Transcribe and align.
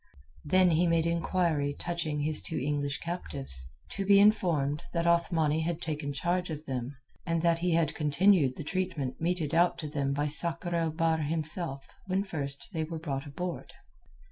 Then 0.43 0.71
he 0.71 0.87
made 0.87 1.05
inquiry 1.05 1.75
touching 1.77 2.21
his 2.21 2.41
two 2.41 2.57
English 2.57 2.97
captives, 2.97 3.67
to 3.89 4.03
be 4.03 4.19
informed 4.19 4.81
that 4.93 5.05
Othmani 5.05 5.61
had 5.61 5.79
taken 5.79 6.11
charge 6.11 6.49
of 6.49 6.65
them, 6.65 6.95
and 7.23 7.43
that 7.43 7.59
he 7.59 7.75
had 7.75 7.93
continued 7.93 8.55
the 8.55 8.63
treatment 8.63 9.21
meted 9.21 9.53
out 9.53 9.77
to 9.77 9.87
them 9.87 10.11
by 10.11 10.25
Sakr 10.25 10.73
el 10.73 10.89
Bahr 10.89 11.19
himself 11.19 11.85
when 12.07 12.23
first 12.23 12.69
they 12.73 12.83
were 12.83 12.97
brought 12.97 13.27
aboard. 13.27 13.73